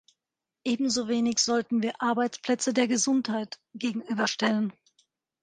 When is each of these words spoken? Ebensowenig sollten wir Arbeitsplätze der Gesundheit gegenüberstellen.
Ebensowenig 0.67 1.37
sollten 1.37 1.83
wir 1.83 2.01
Arbeitsplätze 2.01 2.73
der 2.73 2.87
Gesundheit 2.87 3.59
gegenüberstellen. 3.75 4.73